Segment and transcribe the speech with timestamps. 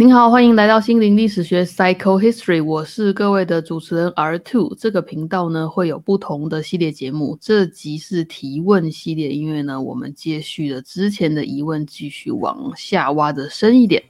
[0.00, 4.72] 您好，欢迎来到心灵历史学 Psycho History，我是各位的主持人 R Two。
[4.78, 14.00] 这个频道呢会有不同的系列节目，这集是提问系列，因为呢我们接续了之前的疑问，继续往下挖的深一点。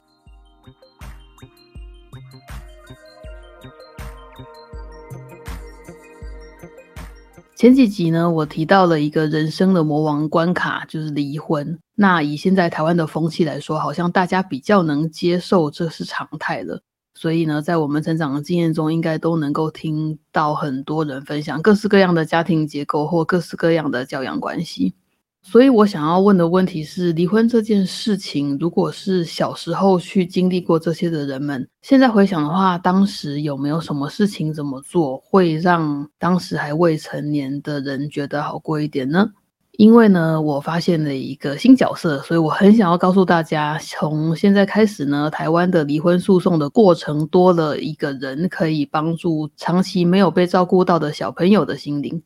[7.58, 11.76] 前几集呢，我提到了一个人生的魔王关卡，就是离婚。
[11.96, 16.80] 那以现在台湾的风气来说，好像大家比较能接受这是常态了。
[17.14, 24.94] 所以呢，在我们成长的经验中，应该都能够听到很多人分享各式各样的家庭结构或各式各样的教养关系。
[25.42, 39.30] 所以我想要问的问题是：离婚这件事情，如果是小时候去经历过这些的人们，现在回想的话，当时有没有什么事情怎么做会让当时还未成年的人觉得好过一点呢？
[39.78, 52.20] 因为呢，我发现了一个新角色，所以我很想要告诉大家，从现在开始呢，台湾的离婚诉讼的过程多了一个人，可以帮助长期没有被照顾到的小朋友的心灵。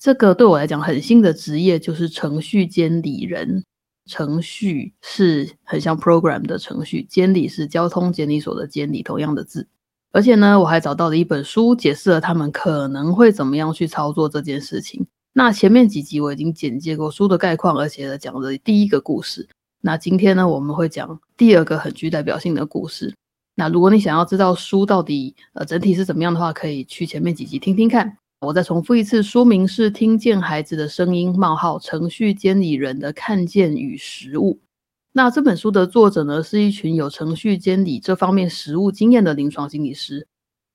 [0.00, 3.62] 这个对我来讲很新的职业就是程序监理人。
[4.06, 9.68] 程序是很像 program 的程序，监理是交通监理所的监理，同样的字。
[10.10, 15.06] 而且呢，我还找到了一本书，解释了他们可能会怎么样去操作这件事情。
[15.34, 19.46] 那前面几集我已经简介过书的概况，而且讲了第一个故事。
[19.82, 23.14] 那今天呢，我们会讲第二个很具代表性的故事。
[23.54, 28.16] 那如果你想要知道书到底呃整体是怎么样的话，可以去前面几集听听看。
[28.40, 34.54] 我再重复一次，书名是《听见孩子的声音：冒号程序监理人的看见与实务》。
[35.12, 40.26] 那这本书的作者呢，是一群有程序监理这方面实务经验的临床心理师。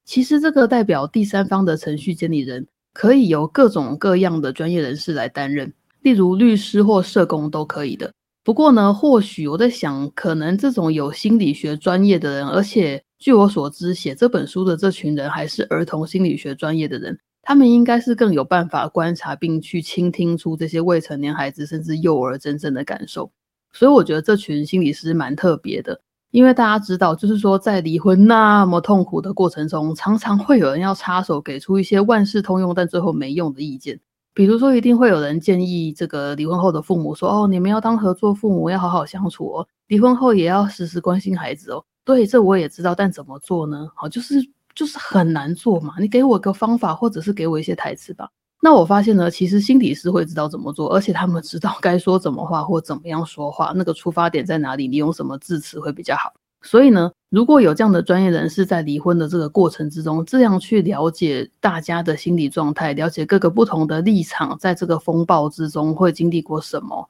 [0.04, 8.14] 其实这个代表第三方的程序监理人，可以由各种各样的专业人士来担任，例如律师或社工都可以的。
[8.44, 17.18] 不过呢，或许我在想，可能这种有心理学专业的人，而且据我所知，写这本书的这群人还是儿童心理学专业的人。
[17.46, 23.32] 他们应该是更有办法观察并去倾听出这些未成年孩子甚至幼儿真正的感受，
[23.72, 26.02] 所以我觉得这群心理师蛮特别的。
[26.32, 34.00] 因为大家知道，就是说在离婚那么痛苦的过程中，常常会有人要插手，给出一些万事通用但最后没用的意见。
[34.34, 43.88] 比如说，一定会有人建议这个离婚后的父母说：“哦，你们要当合作父母，要好好相处哦，离婚后也要时时关心孩子哦。”对，这我也知道，但怎么做呢？
[43.96, 44.55] 好，就是。
[44.76, 48.30] 就是很难做嘛，你给我个方法，或者是给我一些台词吧。
[48.62, 56.34] 那我发现呢，其实心理师会知道怎么做，而且他们知道该说怎么话或怎么样说话，那个出发点在哪里，你用什么字词会比较好。
[56.64, 67.08] 所以呢，如果有这样的专业人士在离婚的这个过程之中，这样去了解大家的心理状态，了解各个不同的立场，在这个风暴之中会经历过什么，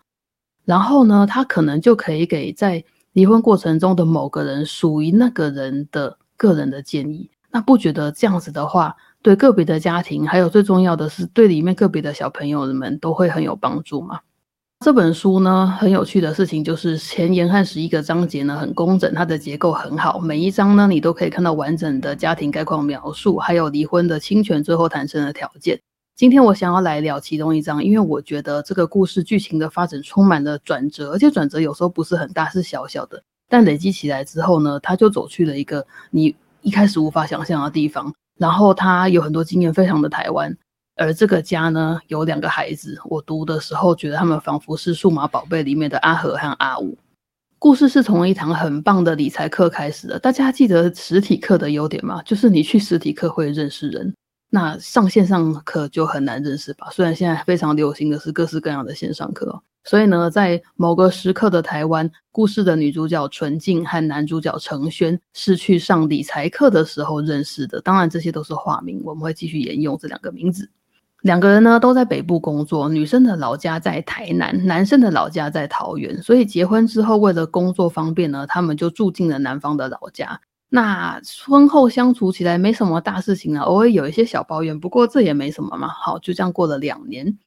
[0.66, 2.84] 然后呢，他可能就可以给在
[3.14, 7.30] 离婚过程中的某个人属于那个人的个人的建议。
[7.56, 14.20] 那不觉得这样子的话，对个别的家庭，还有最重要的是对里面个别的小朋友们都会很有帮助吗？
[14.82, 25.80] 这本书呢，很有趣的事情就是前言和十一个章节呢很工整，它的结构很好，每一章呢你都可以看到完整的家庭概况描述，还有离婚的侵权最后谈成的条件。
[26.18, 36.36] 今天我想要来聊其中一章，因为我觉得这个故事剧情的发展充满了转折，而且转折有时候不是很大，是小小的，但累积起来之后呢，他就走去了一个你。
[36.66, 40.58] 一开始无法想象的地方，然后他有很多经验，非常的台湾。
[40.96, 43.00] 而这个家呢，有两个孩子。
[43.06, 46.98] 我读的时候觉得他们仿佛是数码宝贝里面的阿和和阿五。
[47.60, 50.18] 故事是从一堂很棒的理财课开始的。
[50.18, 52.20] 大家记得实体课的优点吗？
[52.24, 54.12] 就是你去实体课会认识人。
[54.50, 56.88] 那上线上课就很难认识吧？
[56.92, 67.82] 虽然现在非常流行的是各式各样的线上课，所以呢，在某个时刻的台湾，故事的女主角纯净和男主角程轩是去上理财课的时候认识的。
[67.82, 70.70] 当然，这些都是化名，我们会继续沿用这两个名字。
[71.22, 80.40] 两个人呢都在北部工作，女生的老家在台南，男生的老家在桃园，所以结婚之后为了工作方便呢，他们就住进了男方的老家。
[80.70, 85.88] 那婚后相处起来没什么大事情啊，偶尔有一些小抱怨，不过这也没什么嘛。
[85.88, 87.38] 好，就这样过了两年。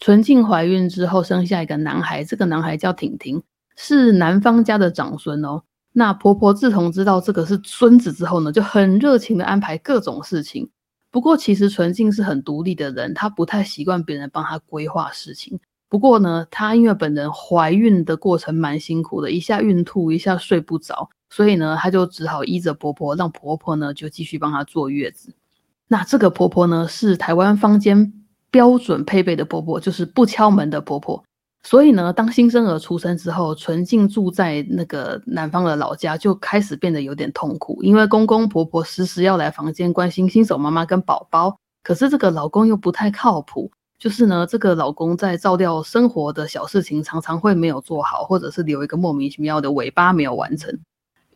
[0.00, 3.42] 纯净怀孕之后生下一个男孩，这个男孩叫婷婷，
[3.76, 5.62] 是男方家的长孙哦。
[5.92, 10.70] 那婆婆自从知道这个是孙子之后呢，就很热情的安排各种事情。
[11.10, 15.58] 不过其实纯净是很独立的人，她不太习惯别人帮她规划事情。
[15.88, 21.10] 不过呢，她因为本人怀孕的过程蛮辛苦的，一下孕吐，一下睡不着。
[21.30, 25.32] 所以呢，她就只好依着婆婆，让婆婆呢就继续帮她坐月子。
[25.86, 28.12] 那这个婆婆呢，是台湾坊间
[28.50, 31.22] 标准配备的婆婆，就是不敲门的婆婆。
[31.62, 50.78] 所以呢，当新生儿出生之后，纯净住在那个男方的老家，就开始变得有点痛苦，因为公公婆婆时时要来房间关心新手妈妈跟宝宝，可是这个老公又不太靠谱，就是呢，这个老公在照料生活的小事情，常常会没有做好，或者是留一个莫名其妙的尾巴没有完成。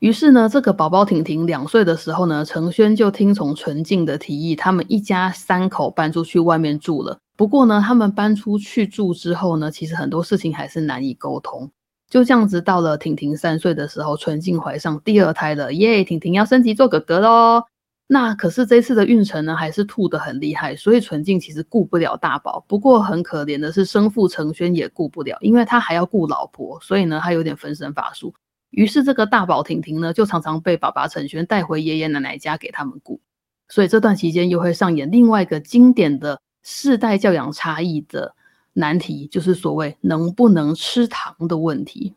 [0.02, 7.16] 于是呢，这个宝宝婷婷两岁的时候呢，程轩就听从纯净的提议，他们一家三口搬出去外面住了。
[7.36, 11.70] 不过呢，他们搬出去住之后呢，其实很多事情还是难以沟通。
[12.10, 16.02] 就这样子，到了婷婷三岁的时候，纯净怀上第二胎了，耶！
[16.02, 17.62] 婷婷要升级做哥哥喽。
[18.08, 22.64] 那可是这次的孕程呢，还是吐得很厉害，所以纯净其实顾不了大宝。
[22.66, 28.34] 不过很可怜的是，生父程轩也顾不了，因为他还要顾老婆，所以呢，他有点分身乏术。
[28.72, 33.20] 于是，这个大宝婷婷呢，就常常被爸爸陈轩带回爷爷奶奶家给他们顾。
[33.68, 38.34] 所以这段期间又会上演另外一个经典的世代教养差异的
[38.72, 42.14] 难题，就是所谓能不能吃糖的问题。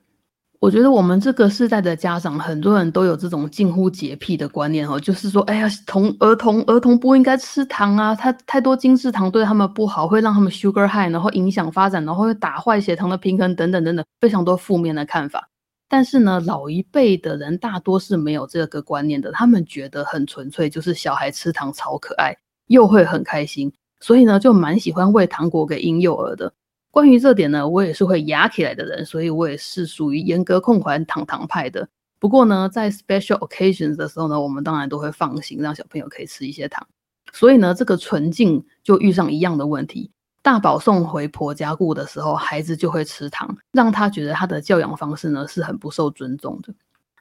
[0.60, 15.50] 我觉得我们这个世代的家长，很多人都有这种近乎洁癖的观念哦，就是说，哎呀，童儿童儿童不应该吃糖啊，它太多精制糖对他们不好，会让他们 sugar high，然后影响发展，然后会打坏血糖的平衡等等等等，非常多负面的看法。
[15.88, 22.36] 但是呢，老一辈的人大多是没有这个观念的，他们觉得很纯粹，就是小孩吃糖超可爱，
[22.68, 26.52] 又会很开心，所以呢，就蛮喜欢喂糖果给婴幼儿的。
[26.90, 31.88] 关于这点呢，我也是会压起来的人，所以我也是属于严格控管糖糖派的。
[32.18, 36.88] 不过呢，在 special occasions 的时候呢，我们当然都会放心，让小朋友可以吃一些糖。
[37.34, 40.10] 所以呢，这个纯净就遇上一样的问题。
[40.46, 46.72] 大宝送回婆家顾的时候，孩子就会吃糖，让他觉得他的教养方式呢是很不受尊重的。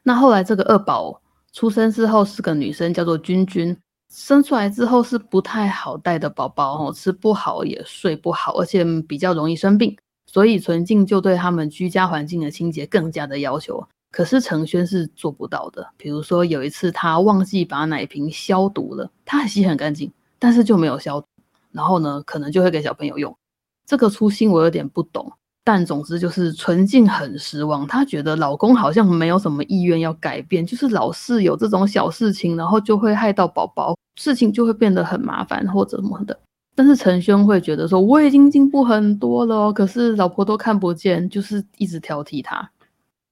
[0.03, 1.19] 那后来这个二宝
[1.51, 3.75] 出生之后是个女生，叫做君君，
[4.13, 9.97] 生出来之后是不太好带的宝宝哦，吃不好也睡不好，而且比较容易生病。
[10.27, 13.83] 所以纯净就对他们居家环境的清洁更加的要求。
[14.11, 15.89] 可是程轩是做不到的。
[15.97, 21.27] 比如说有一次他忘记把奶瓶消毒了，他洗很干净，但是就没有消毒。
[21.75, 23.37] 然后呢，可能就会给小朋友用。
[23.85, 25.31] 这个初心我有点不懂，
[25.63, 27.87] 但总之就是纯净很失望。
[27.87, 36.39] 她觉得老公好像没有什么意愿要改变，就是老是有这种小事情，然后就会害到宝宝，事情就会变得很麻烦或者什么的。
[36.77, 42.71] 但是陈轩会觉得说我已经进步很多了，可是老婆都看不见，就是一直挑剔他。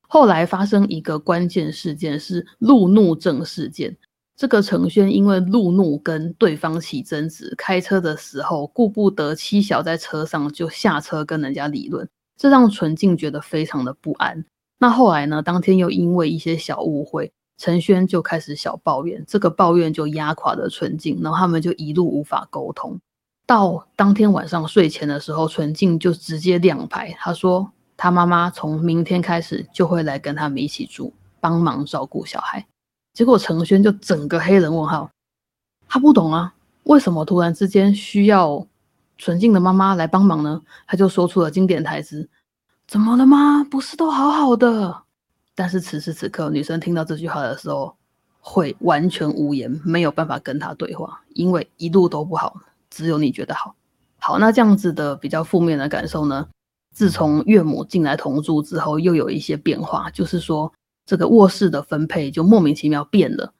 [0.06, 3.96] 后来发生一个关键事件是路怒症事件。
[4.34, 14.44] 这个程轩因为路怒跟对方起争执，开车的时候顾不得妻小在车上，就下车跟人家理论，这让纯净觉得非常的不安。
[14.78, 22.98] 那后来呢，当天又因为一些小误会，陈轩就开始小抱怨，这个抱怨就压垮了纯净，然后他们就一路无法沟通。
[23.46, 32.66] 到当天晚上睡前的时候，纯净就直接亮牌，他说他妈妈从明天开始就会来跟他们一起住，帮忙照顾小孩。
[33.14, 35.10] 结果陈轩就整个黑人问号，
[35.86, 36.54] 他不懂啊，
[36.84, 38.66] 为什么突然之间需要
[39.18, 40.62] 纯净的妈妈来帮忙呢？
[40.86, 42.26] 他就说出了经典台词
[42.88, 43.62] ：“怎么了吗？
[43.64, 45.02] 不是都好好的？”
[45.54, 47.94] 但是此时此刻，女生听到这句话的时候，
[48.40, 52.56] 会完全无言，没有办法跟他对话，因为一路都不好，
[52.88, 53.74] 只有你觉得好。
[54.18, 56.48] 好，那这样子的比较负面的感受呢？
[56.94, 60.72] 自从岳母进来同住之后，又有一些变化，就是说。
[61.06, 63.52] 这个卧室的分配就莫名其妙变了。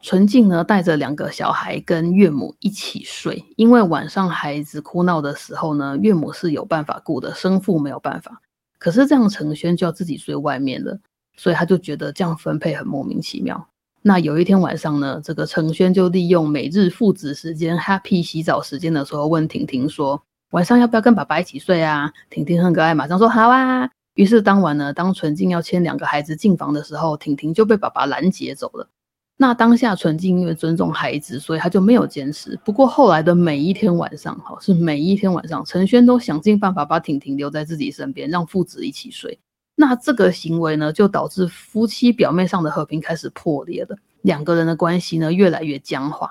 [0.00, 8.40] 纯净呢带着两个小孩跟岳母一起睡，因为晚上孩子哭闹的时候呢，岳母是有办法顾的，生父没有办法。
[8.78, 10.96] 可是这样程轩就要自己睡外面了，
[11.36, 13.68] 所以他就觉得这样分配很莫名其妙。
[14.00, 28.88] 那有一天晚上呢，这个程轩就利用每日父子时间 happy 洗澡时间的时候，问婷婷说：“晚上要不要跟爸爸一起睡啊？”婷婷很可爱，马上说：“好啊。”于是当晚呢，当纯净要牵两个孩子进房的时候，婷婷就被爸爸拦截走了。
[29.36, 32.58] 那当下纯净因为尊重孩子，所以他就没有坚持。
[32.64, 39.38] 不过后来的每一天晚上，哈，是每一天晚上，陈轩都想尽办法把婷婷留在自己身边，让父子一起睡。
[39.76, 46.28] 那这个行为呢，就导致夫妻表面上的和平开始破裂了，两个人的关系呢越来越僵化。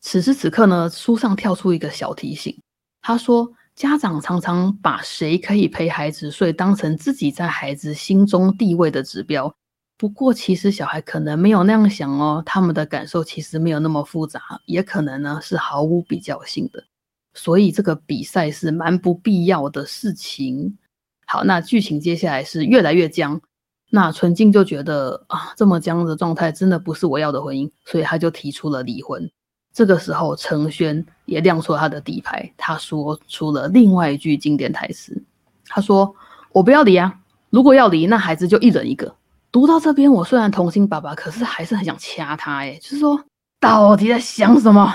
[0.00, 2.58] 此时此刻呢，书上跳出一个小提醒，
[3.02, 3.52] 他说。
[3.80, 9.50] 家长常常把谁可以陪孩子睡当成自己在孩子心中地位的指标。
[9.96, 16.84] 不过，其实小孩可能没有那样想哦，他们的感受其实没有那么复杂，也可能呢是毫无比较性的。
[17.32, 20.76] 所以这个比赛是蛮不必要的事情。
[21.24, 23.40] 好，那剧情接下来是越来越僵。
[23.88, 29.30] 那纯净就觉得啊，这么僵的状态真的不是我要的婚姻，所以他就提出了离婚。
[29.72, 35.22] 这个时候，程轩也亮出了他的底牌，他说出了另外一句经典台词
[35.68, 36.14] ：“他说
[36.52, 39.14] ：“我不要离啊，如果要离，那孩子就一人一个。”
[39.52, 42.58] 读到这边，我虽然同情爸爸，可是还是很想掐他。
[42.58, 43.20] 哎，就是说，
[43.58, 44.94] 到底在想什么？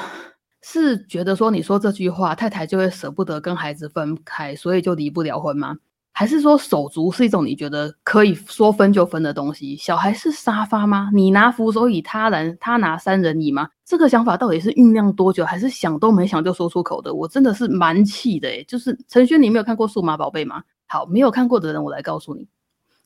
[0.62, 5.78] 是觉得说你说这句话，太太就会舍不得跟孩子分开，所以就离不了婚吗？
[6.18, 9.76] 还是说手足是一种你觉得可以说分就分的东西？
[9.76, 11.10] 小孩是沙发吗？
[11.14, 13.70] 你拿扶手椅，他人他拿三人椅吗？
[13.84, 17.14] 这个想法到底是酝酿多久，还是想都没想就说出口的？
[17.14, 20.64] 我真的是蛮气的诶就是陈轩，你没有看过《数码宝贝》吗？
[20.88, 22.48] 好，没有看过的人，我来告诉你，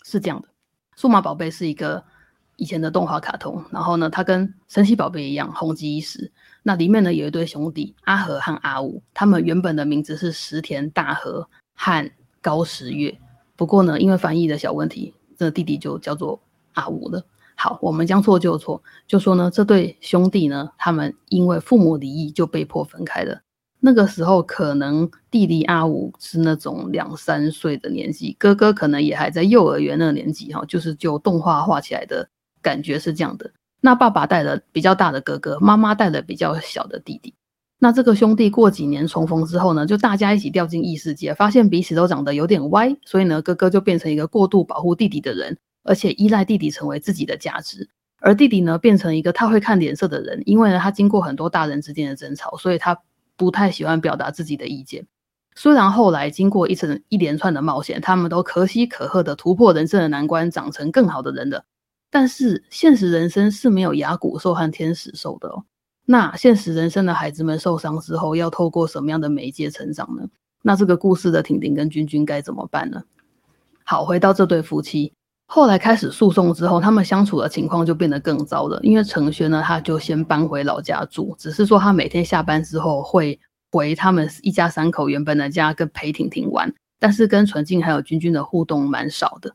[0.06, 0.48] 是这样的，
[0.96, 2.04] 《数码宝贝》是一个
[2.58, 6.32] 以前的动画卡通，然后呢，它跟神奇宝贝一样红极一时。
[6.62, 13.18] 那里面呢有一对兄弟阿和和阿武，他们原本的名字是石田大和和高十月，
[13.56, 16.40] 不过呢因为翻译的小问题，这弟弟就叫做
[16.74, 17.24] 阿武了。
[17.56, 23.42] 好，我们将错就错，就说呢这对兄弟呢，他们因为父母离异就被迫分开了。
[23.82, 32.28] 那个时候可能弟弟阿武是那种两三岁的年纪，哥哥可能也还在幼儿园那个年纪哈，就是就动画画起来的
[32.62, 33.52] 感觉是这样的。
[33.82, 37.34] 那爸爸带了比较大的哥哥，妈妈带了比较小的弟弟。
[37.82, 47.90] 那这个兄弟过几年重逢之后呢，就大家一起掉进异世界，发现彼此都长得有点歪，所以呢，哥哥就变成一个过度保护弟弟的人，而且依赖弟弟成为自己的价值。
[48.20, 53.02] 而弟弟呢，变成一个他会看脸色的人，因为呢，他经过很多大人之间的争吵，所以他
[53.38, 55.08] 不太喜欢表达自己的意见。
[55.56, 61.64] 虽然后来经过一层一连串的冒险，他们都可喜可贺的突破人生的难关，长成更好的人了。
[62.12, 65.64] 但是现实人生是没有牙骨兽和天使兽的哦。
[66.12, 70.28] 那现实人生的孩子们受伤之后，要透过什么样的媒介成长呢？
[70.64, 73.04] 那这个故事的婷婷跟君君该怎么办呢？
[73.84, 75.14] 好，回到这对夫妻，
[75.46, 78.80] 后来开始诉讼之后，他们相处的情况就变得更糟了。
[78.82, 83.40] 因为程轩呢，他就先搬回老家住，只是说他每天下班之后会
[83.72, 89.54] 回他们一家三口原本的家跟陪婷婷玩，但是跟纯净还有君君的互动蛮少的。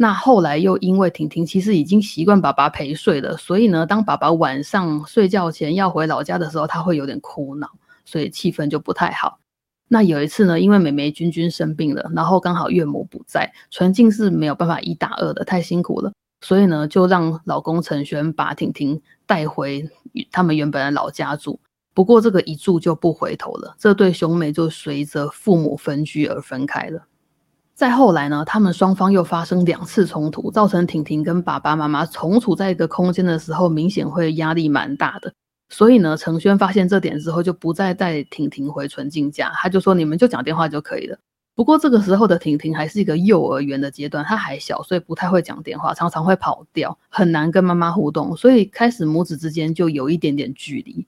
[0.00, 7.68] 那后来又因为婷婷其实已经习惯爸爸陪睡了，所以呢，当爸爸晚上睡觉前要回老家的时候，他会有点哭闹，
[8.04, 9.40] 所以气氛就不太好。
[9.88, 16.12] 那有一次呢，因为美眉君君生病了，然后刚好岳母不在，纯净是没有办法一打二的，太辛苦了，
[16.42, 19.90] 所以呢，就让老公陈轩把婷婷带回
[20.30, 21.58] 他们原本的老家住。
[21.92, 27.02] 不过这个一住就不回头了，这对兄妹就随着父母分居而分开了。
[27.78, 35.32] 再后来呢，他们双方又发生两次冲突，造成婷婷跟爸爸妈妈同处在一个空间的时候，明显会压力蛮大的。
[35.68, 41.16] 所以呢，程轩发现这点之后，就不再带婷婷回纯净家，他就说你们就讲电话就可以了。
[41.54, 51.06] 不过这个时候的婷婷还是一个幼儿园的阶段，她还小，所以不太会讲电话，常常会跑掉，很难跟妈妈互动，所以开始母子之间就有一点点距离。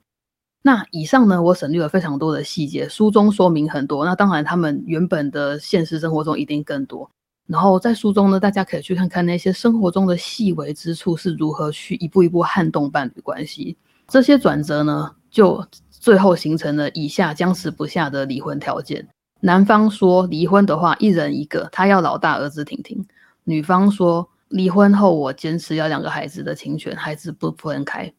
[0.63, 4.05] 那以上呢，我省略了非常多的细节，书中说明很多。
[4.05, 7.09] 那当然，他们原本的现实生活中一定更多。
[7.47, 13.75] 然后在书中呢，大家可以去看看那些生活中的细微之处是如何去一步一步撼动伴侣关系。
[14.07, 19.07] 这些转折呢，就最后形成了以下僵持不下的离婚条件：
[19.39, 23.03] 男方说离婚的话，一人一个，他要老大儿子婷婷；
[23.45, 28.13] 女方说离婚后，我坚持要两个孩子的侵权，孩子不分开。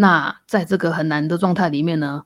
[0.00, 2.22] 那在这个很难的状态里面呢，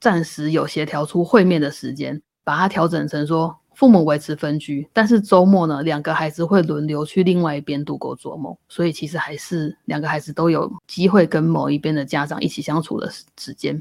[0.00, 13.80] 暂时有协调出会面的时间，把它调整成说父母维持分居，但是周末呢，两个孩子会轮流去另外一边度过周末，所以其实还是两个孩子都有机会跟某一边的家长一起相处的时间。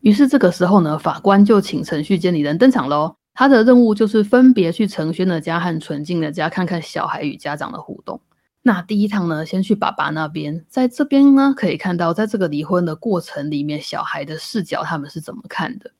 [0.00, 8.20] 于是这个时候呢，法官就请程序监理人登场喽，他的任务就是分别去程轩的家和纯净的家，看看小孩与家长的互动。
[8.66, 15.92] 那第一趟呢，先去爸爸那边，在这边呢可以看到，在这个离婚的过程里面，小孩的视角他们是怎么看的。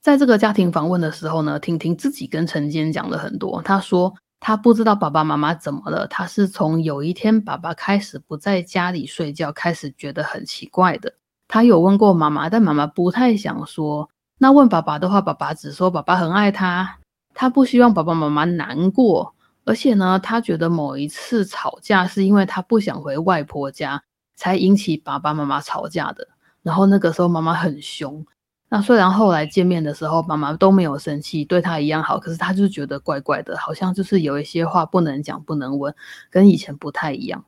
[0.00, 3.62] 在这个家庭访问的时候呢，婷婷自己跟陈坚讲了很多。
[3.62, 11.14] 她说她不知道爸爸妈妈怎么了，她是从有一天爸爸开始不在家里睡觉开始觉得很奇怪的。
[11.46, 14.10] 她有问过妈妈，但妈妈不太想说。
[14.36, 16.98] 那问爸爸的话，爸爸只说爸爸很爱他，
[17.34, 19.32] 他不希望爸爸妈妈难过。
[19.70, 24.02] 而且呢，他觉得某一次吵架是因为他不想回外婆家，
[24.34, 26.26] 才引起爸爸妈妈吵架的。
[26.64, 28.26] 然后那个时候妈妈很凶。
[28.68, 35.94] 那虽然后来见面的时候妈妈都没有生气，对他一样好，可是他就觉得怪怪的，好像就是有一些话不能讲、不能问，
[36.30, 37.44] 跟以前不太一样。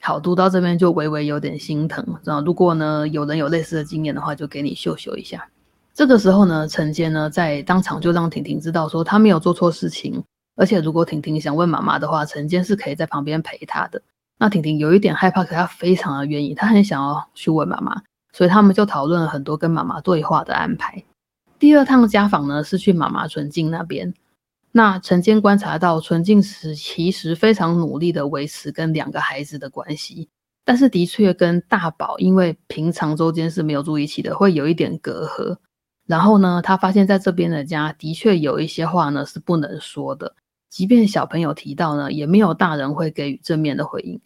[0.00, 2.02] 好，读到这边就微微有点心疼。
[2.24, 5.46] 然后如果呢有人有类似的经验的话，就给你秀秀一下。
[5.92, 10.24] 这个时候呢，陈坚呢在当场就让婷婷知道说他没有做错事情。
[10.58, 14.02] 而且，如果婷婷想问妈妈的话，陈坚是可以在旁边陪她的。
[14.38, 21.04] 那婷婷有一点害怕，可她非常的愿意，她很想要去问妈妈，所以他们就讨论了很多跟妈妈对话的安排。
[21.60, 24.12] 第二趟家访呢，是去妈妈纯净那边。
[24.72, 30.28] 那陈坚观察到纯净时其实非常努力的维持跟两个孩子的关系，
[30.64, 35.56] 但是的确跟大宝因为平常周间是没有住一起的，会有一点隔阂。
[36.06, 40.34] 然后呢，他发现在这边的家的确有一些话呢是不能说的，
[40.68, 44.20] 即便小朋友提到呢，也没有大人会给予正面的回应。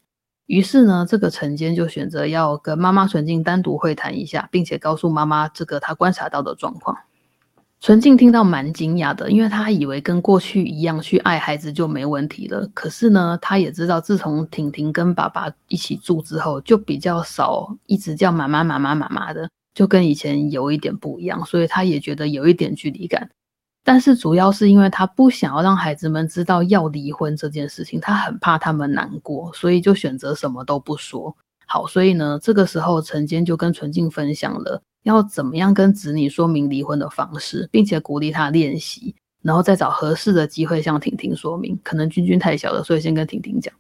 [0.47, 6.97] 于是呢，这个晨间就选择要跟妈妈纯净单独会谈一下，并且告诉妈妈这个他观察到的状况。
[7.81, 12.69] 纯净听到蛮惊讶的，因为他以为跟过去一样去爱孩子就没问题了。
[12.75, 23.31] 可是呢，他也知道自从婷婷跟爸爸一起住之后，就比较少一直叫妈妈妈妈妈妈的，就跟以前有一点不一样，所以他也觉得有一点距离感。
[23.85, 31.37] 但是主要是因为他不想要让孩子们知道要离婚这件事情，他很怕他们难过，所以就选择什么都不说。
[31.67, 34.81] 好，所以呢，这个时候陈坚就跟纯净分享了。
[35.05, 39.13] 要怎么样跟子女说明离婚的方式，并且鼓励他练习，
[39.43, 41.77] 然后再找合适的机会向婷婷说明。
[41.83, 43.75] 可能君君太小了，所以先跟婷婷讲。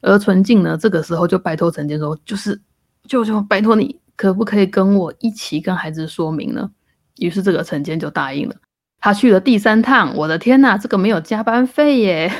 [0.00, 2.58] 而纯净呢，这个时候就拜托陈坚说：“就是
[3.06, 6.70] 舅舅，拜托你，可不可以跟我一起跟孩子说明呢？”
[7.18, 8.54] 于是这个陈坚就答应了。
[9.04, 12.32] 他去了第三趟，我的天呐，这个没有加班费耶，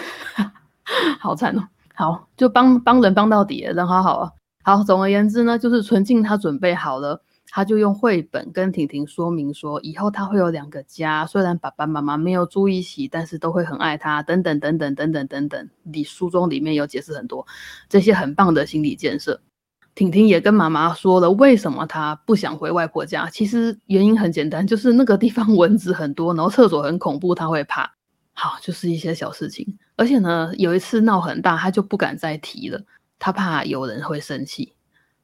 [1.20, 1.68] 好惨哦。
[1.92, 4.30] 好，就帮帮人帮到底，人好好啊。
[4.62, 7.20] 好，总而言之呢，就是纯净他准备好了。
[7.50, 15.68] 他就用绘本跟婷婷说明说，以后他会有两个家，虽然爸爸妈妈没有住一起，但是都会很爱他，等等等等等等等等。
[15.82, 17.46] 你书中里面有解释很多
[17.90, 19.38] 这些很棒的心理建设。
[19.94, 23.30] 婷婷也跟妈妈说了，为什么她不想回外婆家？
[23.30, 27.94] 其实原因很简单，就是那个地方 蚊子很多，然后厕所很恐怖，她会怕。
[28.32, 29.78] 好，就是一些小事情。
[29.96, 32.82] 而且呢，有一次闹很大，她就不敢再提了，
[33.18, 34.72] 她怕有人会生气。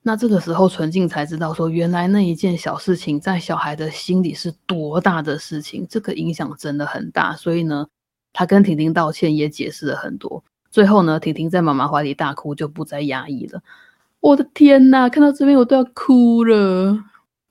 [0.03, 7.35] 那这个时候，纯净才知道说，原来那一件小事情在小孩的心里是多大的事情，这个影响真的很大。
[7.35, 7.87] 所以呢，
[8.33, 10.43] 他跟婷婷道歉，也解释了很多。
[10.71, 13.61] 最后呢，婷婷在妈妈怀里大哭，就不再压抑了。
[14.21, 16.99] 我的天呐，看到这边我都要哭了。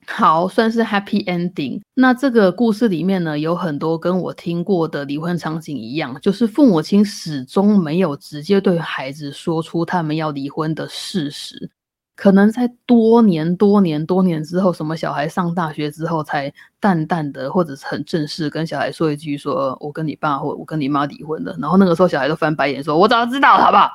[0.06, 1.80] 好，算是 happy ending。
[1.94, 11.70] 那这个故事里面呢，有很多跟我听过的离婚场景一样，就是父母亲始终没有直接对孩子说出他们要离婚的事实。
[12.16, 23.90] 可能在多年、多年、多年之后，什么小孩上大学之后，才淡淡的或者是很正式跟小孩说一句：“说我跟你爸或我跟你妈离婚了。”然后那个时候小孩都翻白眼说：“我早就知道，好不好？”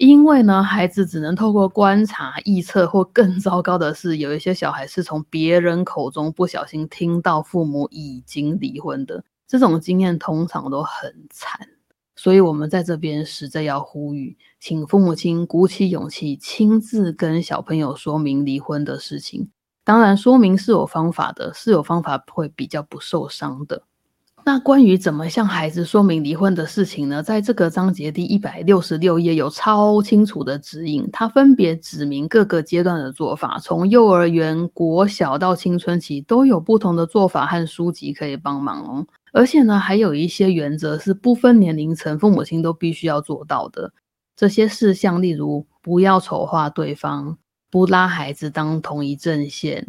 [0.00, 11.60] 因为呢，孩子只能透过观察、臆测，或更糟糕的是，有一些小孩是从别人口中不小心听到父母已经离婚的，这种经验通常都很惨。
[12.16, 19.50] 所以，我们在这边实在要呼吁，请父母亲鼓起勇气，亲自跟小朋友说明离婚的事情。
[19.84, 23.82] 当然，说明是有方法的，是有方法会比较不受伤的。
[24.44, 27.22] 那关于怎么向孩子说明离婚的事情呢？
[27.22, 39.06] 在这个章节第一百六十六页有超清楚的指引，它分别指明各个阶段的做法，从幼儿园、国小到青春期都有不同的做法和书籍可以帮忙哦。
[39.32, 43.92] 而且呢，还有一些原则是不分年龄层，父母亲都必须要做到的。
[44.34, 47.36] 这些事项，例如不要丑化对方，
[47.70, 49.86] 不拉孩子当同一阵线，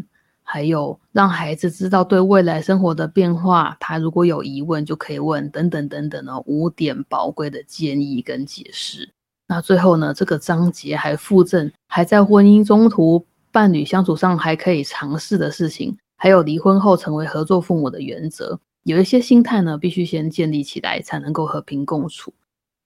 [0.54, 9.10] 还有让孩子知道对未来生活的变化，他如果有疑问就可以问，等等等等呢五点宝贵的建议跟解释。
[9.48, 18.60] 那最后呢，这个章节还附赠还在婚姻中途伴侣相处上还可以尝试的事情，还有离婚后成为合作父母的原则。
[18.84, 22.34] 有一些心态呢，必须先建立起来，才能够和平共处。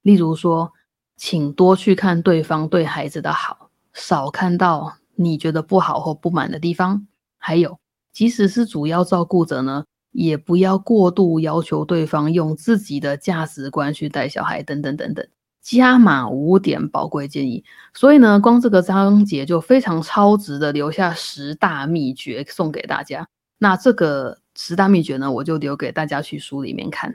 [0.03, 0.71] 例如说，
[1.17, 7.07] 请多去看对方对孩子的好，少看到你觉得不好或不满的地方。
[7.45, 7.77] 还有，
[8.11, 15.23] 即使是主要照顾者呢，也不要过度要求对方用自己的价值观去带小孩，等等等等。
[15.61, 17.63] 加码五点宝贵建议。
[17.93, 23.27] 所以呢，光这个章节就非常超值的，留下十大秘诀送给大家。
[23.59, 24.39] 那这个。
[24.57, 27.13] 十大秘诀呢，我就留给大家去书里面看。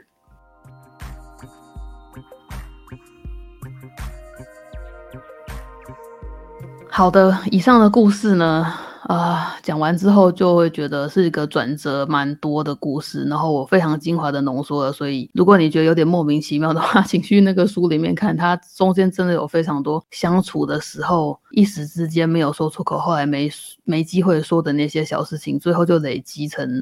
[6.87, 8.71] 好的，以上的故事呢，
[9.11, 14.93] 啊，讲完之后就会觉得是一个转折蛮多的故事，然后我非常精华的浓缩了。
[14.93, 23.51] 所以，如果你觉得有点莫名其妙的话， 请去那个书里面看，它中间真的有非常多相处的时候一时之间没有说出口，后来没
[23.83, 26.81] 没机会说的那些小事情，最后就累积成。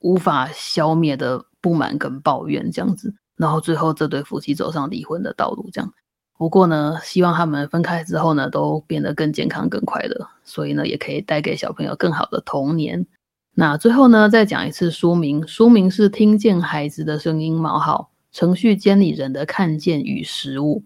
[0.00, 5.92] 无法消灭的不满跟抱怨这样子，然后最后这对夫妻走上离婚的道路这样。
[6.38, 13.06] 不过呢，希望他们分开之后呢，都变得更健康、更快乐，所以呢，也可以带给小朋友更好的童年。
[13.54, 20.82] 那最后呢，再讲一次书名，书名是《听见孩子的声音》冒号程序监理人的看见与实务》，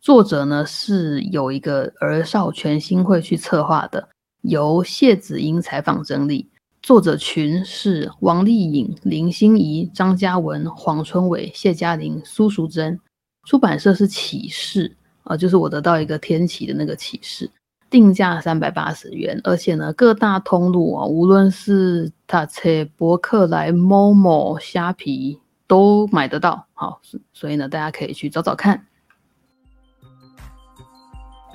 [0.00, 4.08] 作者呢是有一个儿少全新会去策划的，
[4.42, 6.48] 由谢子英采访整理。
[6.82, 12.98] 作者群是王丽颖、林心怡、张嘉文、黄春伟、谢嘉玲、苏淑珍。
[13.48, 17.50] 出版社是启示，啊，就是我得到一个天启的那个启示，
[17.88, 26.62] 定价三百八十元，而且呢，各大通路啊，无论是大车、博客来、某某、虾皮都买得到。
[26.74, 27.00] 好，
[27.32, 28.84] 所以呢，大家可以去找找看。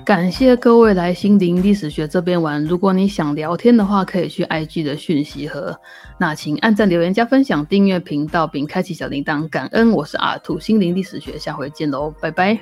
[0.02, 2.62] 感谢各位来心灵历史学这边玩。
[2.64, 5.78] 如果你想聊天的话，可以去 IG 的讯息盒。
[6.18, 9.48] 那请按赞、留言、加分享、订阅频道并开启小铃铛。
[9.48, 12.58] 感恩，我是阿兔心灵历史学，下回见喽，拜拜。